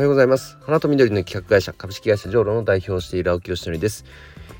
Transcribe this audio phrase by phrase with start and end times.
[0.00, 4.06] はようございます花と緑の企画会社株式会社ジョーロの代表をしている青木よしのりです、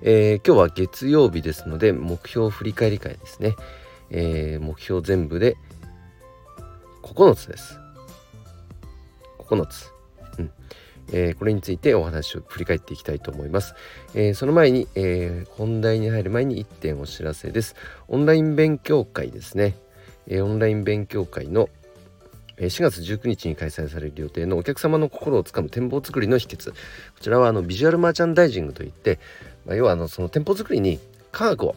[0.00, 3.56] えー、今日は月曜日ですので目標振り返り会ですね、
[4.10, 5.56] えー、目標全部で
[7.02, 7.80] 9つです
[9.40, 9.90] 9つ
[10.38, 10.52] うん
[11.12, 13.74] えー、これについてお話を振り返っていきたいと思います。
[14.14, 17.76] えー、その前に、えー、本題に入る前に1点お知らせです。
[18.08, 19.76] オンライン勉強会ですね。
[20.26, 21.68] えオンライン勉強会の
[22.58, 26.70] 4月19日に開催される予定のお客様の心をつかむ店舗作りの秘訣。
[26.70, 26.76] こ
[27.20, 29.18] ちらはあのビジュアルマーチャンダイジングといって、
[29.66, 31.00] まあ、要はあのその店舗作りに
[31.32, 31.76] 科学を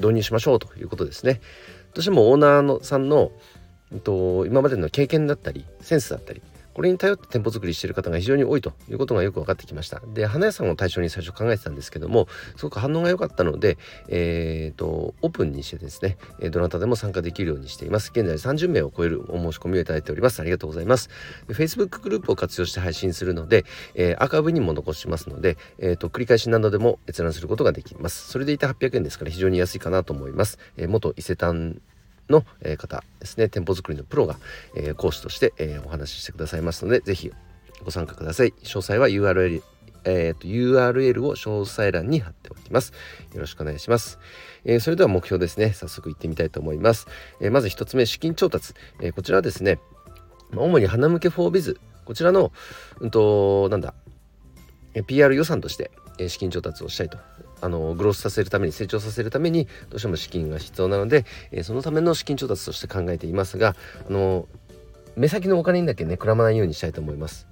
[0.00, 1.40] 導入しましょうということですね。
[1.94, 3.30] どうしてもオーナーのさんの、
[3.92, 6.42] えっと、今までの経験だったりセンスだったり
[6.76, 10.02] これに頼って店舗作りしてる方が非常に多いということがよく分かってきました。
[10.12, 16.18] で花屋さんを対象に最初考えてたんですけどもすごく反応が良かったのでえーと、オープンにしてですね
[16.50, 18.12] どなたでも参加できるようにしています。
[18.14, 20.38] 現在30名を超えるお申し込みをいただいております。
[20.40, 21.08] ありがとうございます。
[21.48, 28.28] で Facebook グループを活用して配信するので、えー、アーカイブにも残しますので、えーと、繰り返し何度でも閲覧することができます。
[28.28, 31.80] それでいて800円ですから非常に安いかなと思います、えー、元伊勢丹
[32.28, 32.44] の
[32.78, 34.36] 方ですね店舗作りのプロが、
[34.74, 37.32] え講師として、えお話ししてくださいますので是非
[37.84, 39.62] ご参加ください詳細は URL
[40.08, 42.92] えーと、URL を詳細欄に貼っておきます。
[43.34, 44.20] よろしくお願いします。
[44.64, 45.72] えー、それでは目標ですね。
[45.72, 47.08] 早速行ってみたいと思います。
[47.40, 48.72] えー、まず1つ目、資金調達。
[49.00, 49.80] えー、こちらはですね、
[50.54, 51.76] 主に花向け for biz。
[52.04, 52.52] こちらの、
[53.00, 53.94] うんと、なんだ、
[55.02, 55.90] PR 予算として
[56.28, 57.18] 資金調達をしたいと
[57.60, 63.74] あのグロースさせるために成長させるためにどうしても資金が必要なので、えそのための資金調達として考えていますが
[64.08, 64.48] あの
[65.16, 67.48] 目先のお金にだけねくらまないようにしたいと思います。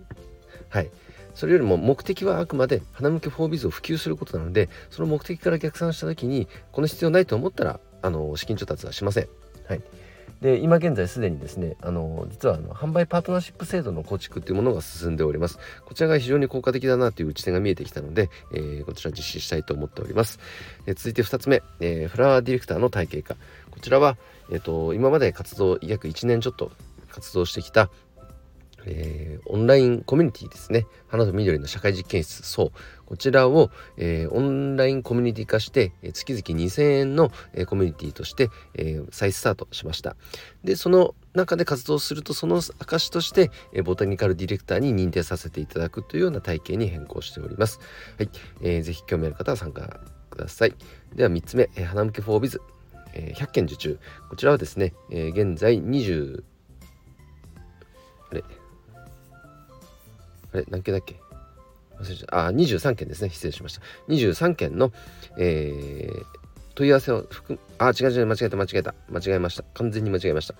[0.68, 0.90] はい
[1.34, 9.28] それよりも目的はあくまで花向け for Biz を普及することなのでその目的から逆算した時にこの必要ないと思ったらあの資金調達はしません。
[9.66, 9.82] はい
[10.44, 15.58] で今現在すでにですねあの実はあの販売パートナーシップ制度の構築っていうものが進んでおります。
[15.86, 20.38] こちらが非常に効果的だなという打ち手が見えてきたので、えー、こちら実施したいと思っております、
[20.84, 23.36] え続いて2つ目、えー、フラワーディレクターの体系化。
[23.70, 24.18] こちらは、
[24.50, 26.72] えーと今まで活動約1年ちょっと
[27.08, 27.88] 活動してきた
[28.86, 30.86] えー、オンラインコミュニティですね。
[31.08, 32.42] 花と緑の社会実験室。
[32.42, 32.72] そう。
[33.06, 40.16] こちらを、えー、オンラインコミュニティ化して、え、月々2000円の、えー、コミュニティとして、えー、再スタートしました。
[40.62, 47.80] でその中で活動するとその証として、えー、ボタニカルディレクターに認定させていただくというような体系に変更しております。
[48.18, 48.30] はい、
[48.62, 50.74] えー、ぜひ興味ある方は参加ください。
[51.14, 52.60] では3つ目、えー、花向けフォービズ、
[53.14, 53.98] え、100件受注。
[54.28, 56.42] こちらはですね、えー、現在20
[58.30, 58.44] あれ？
[60.54, 61.16] あれ何件だっけ？
[62.00, 62.46] 忘れちゃった。
[62.46, 63.30] あ23件ですね。
[63.30, 63.82] 失礼しました。
[64.08, 64.92] 23件の、
[65.38, 66.24] えー、
[66.74, 68.94] 問い合わせを含むあ違う違う間違えた間違えた。
[69.10, 69.64] 間違えました。
[69.74, 70.54] 完全に間違えました。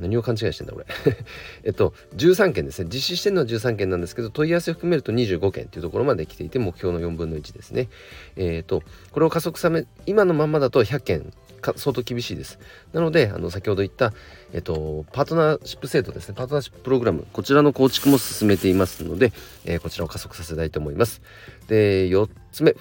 [0.00, 0.86] 何を勘違いしてんだ俺。
[1.64, 2.88] えっと13件ですね。
[2.92, 7.88] 実施してるのは13件なんですけど問い合わせを含めると25件というところまで来ていて目標の4分の1ですね。
[8.36, 11.32] えっ、とこれを加速さめ今のままだと100件
[11.76, 12.58] 相当厳しいです。
[12.92, 14.12] なので、あの先ほど言った、
[14.52, 19.32] えっと、パートナーシップ制度ですね、パートナーシッププログラム、こちらの構築も進めていますので、
[19.64, 21.22] えー、こちらを加速させたいと思います。
[21.68, 22.76] で、4つ目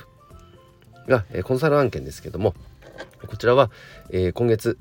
[1.08, 2.54] が、えー、コンサル案件ですけども、
[3.28, 3.72] こちらは、
[4.10, 4.78] えー、今月、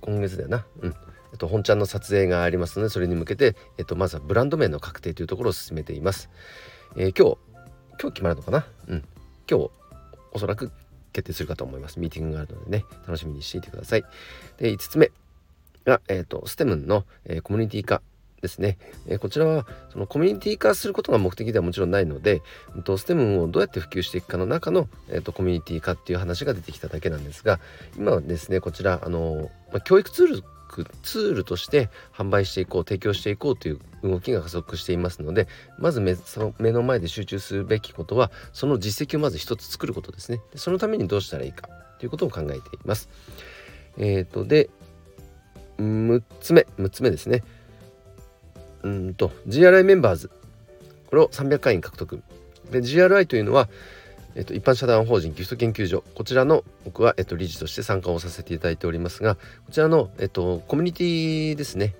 [0.00, 0.94] 今月だよな、うん。
[1.32, 6.30] えっと、本ちゃんの撮影がありますので、それに向けて、えっと、まずはブランド名の確定というところを進めています。
[6.96, 7.38] え今日、
[8.00, 8.66] 今日決まるのかな？
[8.86, 9.04] うん。
[9.50, 9.70] 今日、
[10.32, 10.70] おそらく
[11.14, 11.98] 決定するかと思います。
[11.98, 14.04] ミーティングがあるのでね、楽しみにしていてください。
[14.58, 15.10] で、5つ目
[15.86, 18.02] が、えっ、ー、と、ステムの、えー、コミュニティ化
[18.44, 18.76] ですね、
[19.06, 22.42] えー、こちらはそのコミュニティ化することが目的ではもちろんないので、
[22.74, 27.58] うん、とステムをどうやって普及していくかの中の、えーと、コミュニティ化っていう話が出てきただけなんですが
[27.96, 30.44] 今はですねこちらあの、まあ、教育ツール
[31.02, 35.48] ツールとして販売していこう提供していこうという動きが加速していますので
[35.78, 40.40] まず目その目の前で集中するべきことはその実績をまず一つ作ることですね。
[40.54, 43.08] そのためにどうしたらいいかということを考えています。
[43.96, 44.70] えっ、ー、とで
[45.78, 47.42] 6つ目6つ目ですね。
[48.82, 50.30] うんと GRI メンバーズ。
[51.08, 52.22] これを300会員獲得。
[52.70, 53.68] で GRI というのは
[54.34, 59.40] えっと、一般社団法人ギフト研究所こちらの僕は、えっと、理事として参加をさせていただいておりますがこ
[59.70, 61.94] ちらの、えっと、コミュニティですね、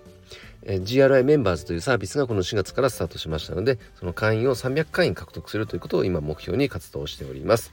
[0.63, 7.73] え GRI メンバーズというサービスがこの4月からスタートしましたのでその会員を300会員獲得するということを今目標に活動しております。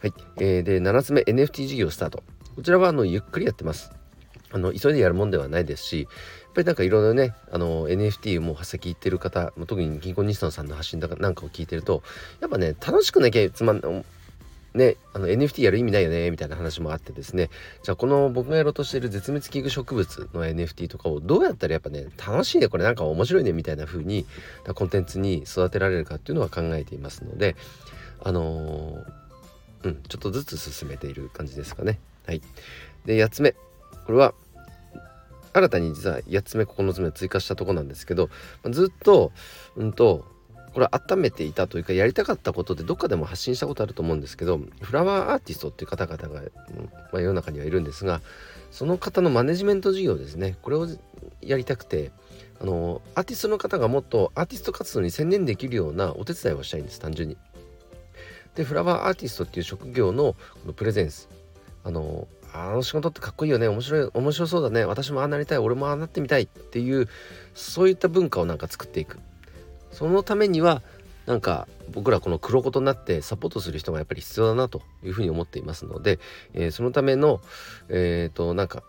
[0.00, 2.22] はい、えー、で7つ目 NFT 事業スタート
[2.56, 4.01] こちらはあのゆっくりやってます。
[4.52, 12.02] あの急いでやるもんではないですしやっぱりなんかいろいろねあの NFT も発先行ってる方特に銀行日産さんの発信なんかを聞いてると
[12.40, 14.04] やっぱね楽しくなきゃつまん
[14.74, 17.50] ね、あの NFT やる意味ないよねみたいな話もあってですね。
[17.82, 24.24] じゃあこの僕がやろうとしている絶滅危惧植物の NFT とかをどうやったらやっぱね楽しいねこれなんか面白いねみたいな風に
[24.74, 27.54] コンテンツに育てられるかっていうのは考えていますので
[28.24, 31.98] あのー、うんちょっとずつ進めている感じですかね。
[32.26, 32.40] はい。
[33.04, 33.54] で8つ目。
[34.06, 34.32] これは
[35.52, 38.30] 新たに実は8つ目9つ目追加したとこなんですけど
[38.70, 39.32] ずっと
[39.76, 40.24] うんと
[40.72, 46.42] これ温めていたというかやりたかったことでどっかでも発信したことあると思うんですけどフラワーアーティストっていう方々が、
[47.12, 48.22] まあ、世の中にはいるんですが
[48.70, 50.88] その方のマネジメント事業ですねこれを
[51.42, 52.10] やりたくて
[52.60, 57.36] あのアーティストの方がもっとアーティスト活動に専念できるようなお手伝いをしたいんです単純に。
[58.54, 61.28] でフラワーアーティストっていう職業のこのプレゼンス
[61.84, 63.66] あのあの仕事ってかっこいいよね。
[63.68, 64.84] 面白い面白そうだね。
[64.84, 65.58] 私もああなりたい。
[65.58, 67.08] 俺もああなってみたいっていう
[67.54, 69.18] そういった文化をなんか作っていく。
[69.90, 70.82] そのためには
[71.26, 76.18] なんか僕らこの黒子となってサポートする人がやっぱり必要だなというふうに思っていますので、
[76.54, 77.40] えー、そのための
[77.88, 78.82] えっ、ー、となんか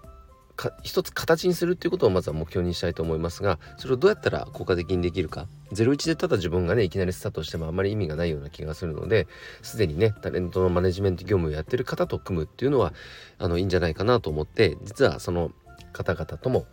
[0.84, 9.28] 一つ形にするっていうことをまずは目標にしたいと思いますがそれをどうやったら効果的にできるか01でただ自分がねいきなりスタートしてもあんまり意味がないような気がするので
[9.64, 12.94] すでにねタレントのマネジメント業務をやってる方と組むっていうのは
[13.40, 15.52] あのいいんじゃないかなと思って実はその
[15.92, 16.66] 方々とも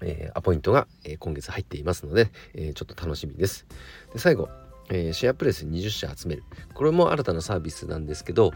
[0.00, 3.66] えー、アポイントが、えー、今月入っていますので、えー、ちょっと楽しみです。
[4.12, 4.48] で最後、
[4.90, 6.44] えシェアプレス20社集める。
[6.74, 8.52] これも新たなサービスなんですけど、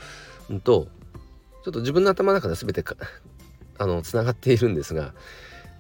[0.50, 0.86] うんと、
[1.64, 2.82] ちょっと自分の頭の中で全て
[3.82, 5.12] あのつながっているんですが、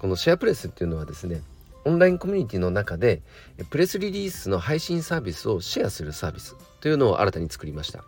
[0.00, 1.40] このシェアプレスっていうのはですね、
[1.84, 3.22] オンラインコミュニティの中で
[3.70, 8.04] プレスリリースの配信サービスをシェアするサービスというのを新たに作りました。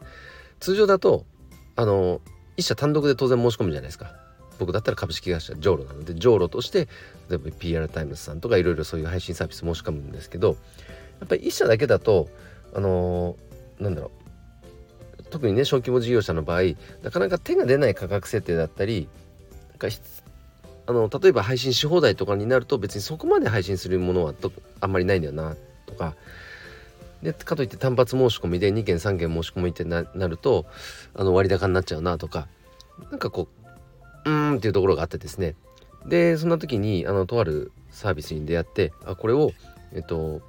[0.58, 1.26] 通常だと、
[1.76, 2.20] あの、
[2.56, 4.12] 一社単独で当然申し込むじゃないですか。
[4.58, 6.88] 僕だったら株式会社ジョーロなのでジョーロとして
[7.28, 10.54] 例えば PR タイムズさんとかいろいろそういう配信サービス申し込むんですけどや
[11.24, 12.28] っぱり1社だけだと
[12.72, 13.34] あの、
[13.80, 14.12] なんだろ
[15.18, 19.08] う特にね小規模事業者の場合なかなか手が出ない価格設定だったり
[19.90, 19.96] か
[20.86, 24.34] あの例えば配信し放題とかになると別にそこまで配信するものは
[24.80, 26.14] あんまりないんだよなとか。
[27.22, 30.66] でかといって単発申し込みで2件3件申し込みってなると
[31.14, 32.48] あの割高になっちゃうなとか。
[33.10, 33.48] なんかこ
[34.24, 35.54] ううーんっていうところがあってですね。
[36.06, 39.52] でそんな時にあのとあるサービスに出会ってあこれを
[39.92, 40.42] えっとう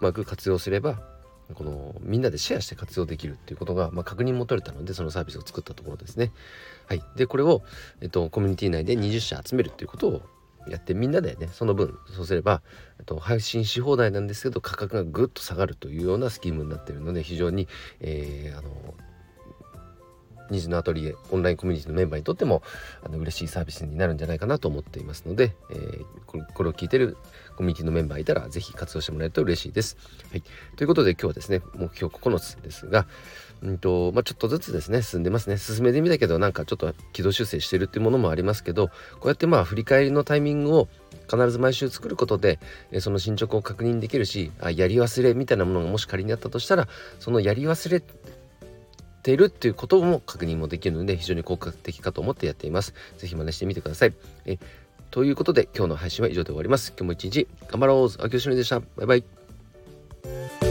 [0.00, 1.00] まく活用すれば
[1.54, 6.32] このみんなでシェアして活用できるっていうことが、まあ、確認も取れたのでそのサービスを作ったところですね。
[6.86, 7.62] はい、でこれを、
[8.00, 10.22] えっと、コミュニティ内で20社集めるっていうことを
[10.68, 12.62] やってみんなでねその分そうすれば、
[12.98, 17.68] えっと、配信し放題なんですけど価格がぐっと下がるというようなスキームになってるので非常に、
[18.00, 18.70] えー、あの
[20.50, 22.62] 虹のアトリエオンラインコミュニティのメンバーにとっても
[23.04, 26.04] あの嬉しいサービスになるんじゃないかなと思っていますので、えー、
[26.54, 27.16] これを聞いてる
[27.56, 29.96] コミュニティのメンバーいたら是非活用してもらえると嬉しいです。
[30.30, 30.42] はい、
[30.76, 33.06] ということで今日はですね目標9つですが
[33.62, 38.94] うんとまあ、ちょっとずつですね進んでますね進めてみたけどなんかちょっと軌道修正してるっていうものもありますけどこ
[39.24, 40.88] うやってまあ振り返りのタイミングを
[41.30, 42.58] 必ず毎週作ることで
[43.00, 46.88] その進捗を確認できるしあやり忘れみたいなものがもし仮にあったとしたら
[47.18, 48.02] そのやり忘れ
[49.20, 52.94] っているっていうことも確認もできるので非常に効果的かと思ってやっています。
[53.18, 54.14] ぜひ真似してみてください。
[54.46, 54.58] え
[55.10, 56.94] ということで今日の配信は以上で終わります。
[56.96, 58.80] 今日も一日頑張ろう秋吉よでした。
[58.80, 60.69] バイバイ。